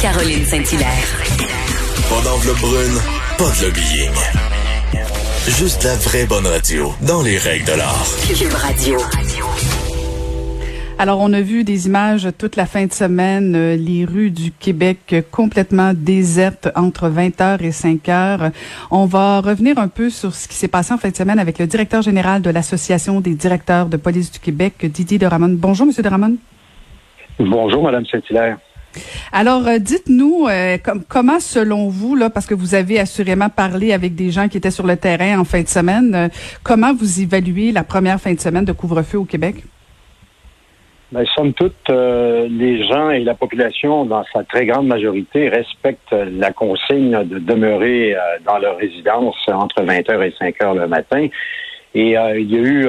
[0.00, 1.22] Caroline Saint-Hilaire.
[2.08, 2.98] Pas d'enveloppe brune,
[3.38, 4.10] pas de lobbying.
[5.48, 8.06] Juste la vraie bonne radio, dans les règles de l'art.
[8.28, 8.98] Cube Radio.
[10.98, 14.50] Alors, on a vu des images toute la fin de semaine, euh, les rues du
[14.50, 18.50] Québec euh, complètement désertes entre 20h et 5h.
[18.90, 21.58] On va revenir un peu sur ce qui s'est passé en fin de semaine avec
[21.58, 25.54] le directeur général de l'Association des directeurs de police du Québec, Didier de Ramon.
[25.58, 26.36] Bonjour, Monsieur de Ramon.
[27.38, 28.58] Bonjour, Madame Saint-Hilaire.
[29.30, 30.48] Alors, euh, dites-nous
[31.08, 34.70] comment, selon vous, là, parce que vous avez assurément parlé avec des gens qui étaient
[34.70, 36.30] sur le terrain en fin de semaine,
[36.62, 39.64] comment vous évaluez la première fin de semaine de couvre-feu au Québec?
[41.12, 46.12] Ben, somme toute, euh, les gens et la population, dans sa très grande majorité, respectent
[46.12, 51.28] la consigne de demeurer euh, dans leur résidence entre 20h et 5h le matin.
[51.96, 52.88] Et euh, il y a eu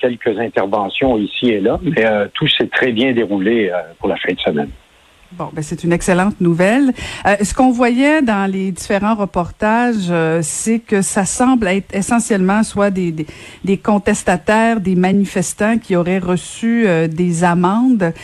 [0.00, 4.40] quelques interventions ici et là, mais tout s'est très bien déroulé pour la fin de
[4.40, 4.70] semaine.
[5.32, 6.94] Bon, ben c'est une excellente nouvelle.
[7.26, 12.62] Euh, ce qu'on voyait dans les différents reportages, euh, c'est que ça semble être essentiellement
[12.62, 13.26] soit des,
[13.84, 18.14] contestataires, des manifestants qui auraient reçu euh, des amendes.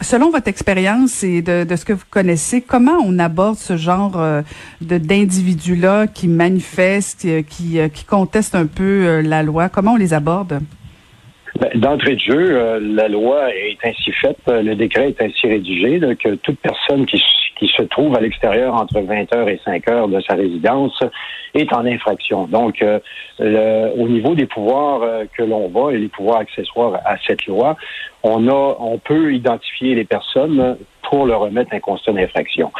[0.00, 4.20] Selon votre expérience et de, de, ce que vous connaissez, comment on aborde ce genre
[4.80, 9.68] de d'individus-là qui manifestent, qui, qui contestent un peu la loi?
[9.68, 10.60] Comment on les aborde?
[11.60, 15.46] Ben, d'entrée de jeu, euh, la loi est ainsi faite, euh, le décret est ainsi
[15.46, 17.22] rédigé que toute personne qui,
[17.76, 21.00] se trouve à l'extérieur entre 20 heures et 5 heures de sa résidence
[21.54, 22.48] est en infraction.
[22.48, 25.00] Donc, euh, au niveau des pouvoirs
[25.38, 27.76] que l'on va et les pouvoirs accessoires à cette loi,
[28.24, 30.76] on a, on peut identifier les personnes
[31.08, 32.72] pour leur remettre un constat d'infraction.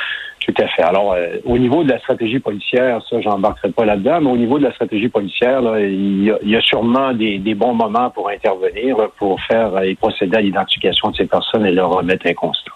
[0.45, 0.83] Tout à fait.
[0.83, 4.59] Alors, euh, au niveau de la stratégie policière, ça, j'embarquerai pas là-dedans, mais au niveau
[4.59, 9.81] de la stratégie policière, il, y a, sûrement des, bons moments pour intervenir, pour faire
[9.83, 12.73] et procéder à l'identification de ces personnes et leur remettre un constat.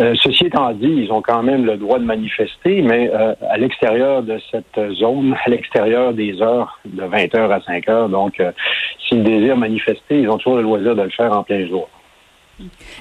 [0.00, 3.56] Euh, ceci étant dit, ils ont quand même le droit de manifester, mais euh, à
[3.56, 8.08] l'extérieur de cette zone, à l'extérieur des heures de 20 heures à 5 heures.
[8.10, 8.42] Donc,
[9.08, 11.88] s'ils désirent manifester, ils ont toujours le loisir de le faire en plein jour.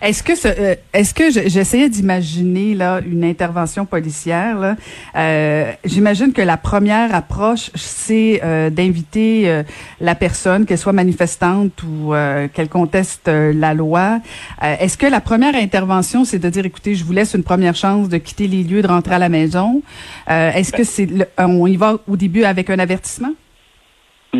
[0.01, 4.75] Est-ce que ce, euh, est-ce que j'essayais d'imaginer là une intervention policière là,
[5.15, 9.63] euh, j'imagine que la première approche c'est euh, d'inviter
[10.01, 12.13] la personne qu'elle soit manifestante ou
[12.53, 14.19] qu'elle conteste la loi.
[14.61, 18.09] est-ce que la première intervention c'est de dire écoutez, je vous laisse une première chance
[18.09, 19.81] de quitter les lieux de rentrer à la maison?
[20.27, 23.31] est-ce que c'est on y va au début avec un avertissement?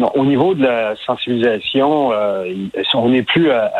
[0.03, 2.45] Au niveau de la sensibilisation, euh,
[2.94, 3.72] on n'est plus à,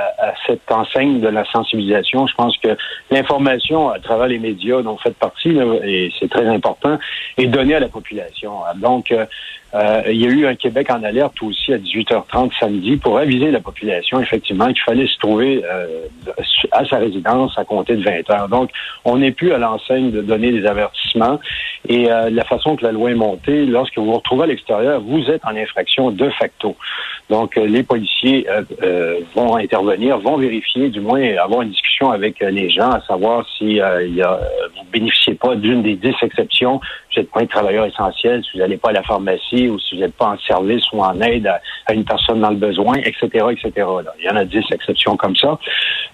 [0.46, 2.28] cette enseigne de la sensibilisation.
[2.28, 2.76] Je pense que
[3.12, 6.98] l'information à travers les médias dont vous faites partie, et c'est très important,
[7.38, 8.52] est donnée à la population.
[8.76, 9.26] Donc, euh,
[9.76, 13.52] euh, il y a eu un Québec en alerte aussi à 18h30 samedi pour aviser
[13.52, 15.64] la population, effectivement, qu'il fallait se trouver
[16.72, 18.72] à sa résidence à compter de 20 h Donc,
[19.04, 21.40] on n'est plus à l'enseigne de donner des avertissements.
[21.88, 25.30] Et la façon que la loi est montée, lorsque vous vous retrouvez à l'extérieur, vous
[25.30, 26.76] êtes en infraction de facto.
[27.30, 32.12] Donc, euh, les policiers euh, euh, vont intervenir, vont vérifier, du moins avoir une discussion
[32.12, 34.40] avec les gens, à savoir si il y a,
[35.00, 38.78] bénéficiez pas d'une des dix exceptions, vous n'êtes pas un travailleur essentiel, si vous n'allez
[38.78, 41.94] pas à la pharmacie ou si vous n'êtes pas en service ou en aide à,
[41.94, 43.72] une personne dans le besoin, etc., etc.
[44.20, 45.58] Il y en a dix exceptions comme ça.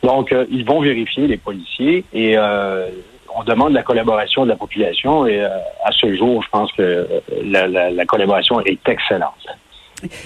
[0.04, 5.42] Donc, ils vont vérifier, les policiers, et on demande la collaboration de la population et
[5.42, 7.08] à ce jour, je pense que
[7.44, 9.41] la collaboration est excellente.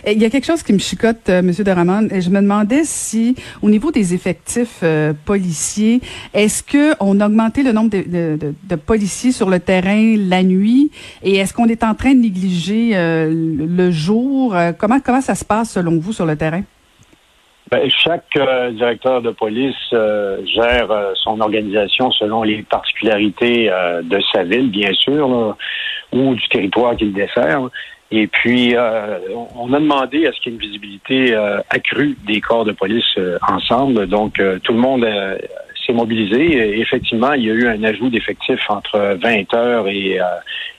[0.07, 3.69] Il y a quelque chose qui me chicote, euh, Monsieur je me demandais si, au
[3.69, 5.99] niveau des effectifs euh, policiers,
[6.33, 10.91] est-ce que on a augmenté le nombre de, policiers sur le terrain la nuit,
[11.23, 14.55] et est-ce qu'on est en train de négliger euh, le jour?
[14.77, 16.61] Comment comment ça se passe selon vous sur le terrain?
[17.71, 18.37] Ben, chaque
[18.73, 23.71] directeur de police gère son organisation selon les particularités
[24.03, 25.55] de sa ville, bien sûr,
[26.13, 27.61] ou du territoire qu'il dessert.
[28.11, 29.17] Et puis, euh,
[29.55, 32.71] on a demandé à ce qu'il y ait une visibilité euh, accrue des corps de
[32.71, 34.05] police euh, ensemble.
[34.07, 35.07] Donc, tout le monde
[35.85, 36.39] s'est mobilisé.
[36.39, 40.19] Et effectivement, il y a eu un ajout d'effectifs entre 20 heures et,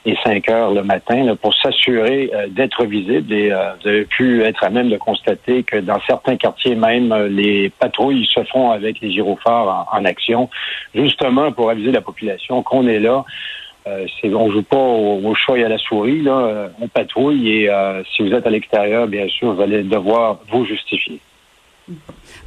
[0.05, 3.33] et 5 heures le matin pour s'assurer d'être visible.
[3.33, 7.69] Et vous avez pu être à même de constater que dans certains quartiers même, les
[7.69, 10.49] patrouilles se font avec les gyrophares en, en action,
[10.95, 13.25] justement pour aviser la population qu'on est là.
[13.87, 14.05] Euh,
[14.35, 16.37] on joue pas au, chat et à la souris, là.
[16.37, 20.39] Euh, on patrouille et euh, si vous êtes à l'extérieur, bien sûr, vous allez devoir
[20.51, 21.19] vous justifier.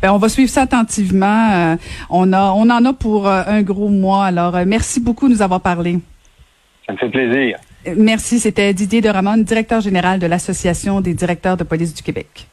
[0.03, 1.77] Ben, on va suivre ça attentivement.
[2.11, 4.27] on a, on en a pour un gros mois.
[4.27, 5.99] Alors, merci beaucoup de nous avoir parlé.
[6.87, 7.57] Ça me fait plaisir.
[7.97, 8.39] Merci.
[8.39, 12.51] C'était Didier de Ramon, directeur général de l'Association des directeurs de police du Québec.